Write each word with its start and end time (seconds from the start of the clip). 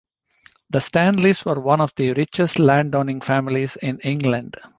The 0.71 0.81
Stanleys 0.81 1.45
were 1.45 1.59
one 1.59 1.79
of 1.79 1.93
the 1.93 2.13
richest 2.13 2.57
landowning 2.57 3.21
families 3.21 3.77
in 3.83 3.99
England. 3.99 4.57